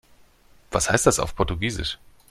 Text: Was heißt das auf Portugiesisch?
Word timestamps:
Was 0.71 0.89
heißt 0.89 1.05
das 1.05 1.19
auf 1.19 1.35
Portugiesisch? 1.35 1.99